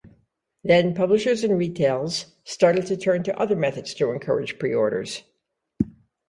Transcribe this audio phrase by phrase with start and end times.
[0.63, 5.21] Then, publishers and retails started to turn to other methods to encourage pre-orders.